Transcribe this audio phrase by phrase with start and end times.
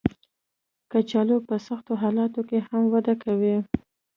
[0.91, 3.55] کچالو په سختو حالاتو کې هم وده کوي